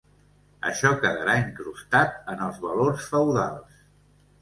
[0.69, 3.83] Això quedarà incrustat en els valors feudals.